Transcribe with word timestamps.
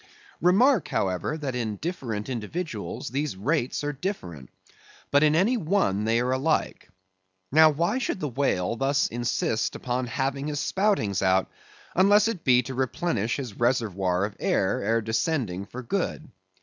Remark, 0.41 0.87
however, 0.87 1.37
that 1.37 1.53
in 1.53 1.75
different 1.75 2.27
individuals 2.27 3.09
these 3.09 3.35
rates 3.37 3.83
are 3.83 3.93
different; 3.93 4.49
but 5.11 5.21
in 5.21 5.35
any 5.35 5.57
one 5.57 6.05
they 6.05 6.19
are 6.21 6.31
alike. 6.31 6.89
Now, 7.51 7.69
why 7.69 7.99
should 7.99 8.19
the 8.19 8.27
whale 8.27 8.75
thus 8.77 9.05
insist 9.09 9.75
upon 9.75 10.07
having 10.07 10.47
his 10.47 10.59
spoutings 10.59 11.21
out, 11.21 11.51
unless 11.93 12.27
it 12.27 12.43
be 12.43 12.63
to 12.63 12.73
replenish 12.73 13.35
his 13.35 13.59
reservoir 13.59 14.25
of 14.25 14.35
air, 14.39 14.81
ere 14.83 15.01
descending 15.03 15.67
for 15.67 15.83
good? 15.83 16.27